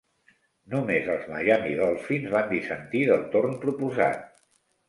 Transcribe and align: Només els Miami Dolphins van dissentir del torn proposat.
Només 0.73 1.09
els 1.15 1.27
Miami 1.33 1.75
Dolphins 1.81 2.33
van 2.37 2.49
dissentir 2.57 3.05
del 3.13 3.25
torn 3.37 3.55
proposat. 3.67 4.27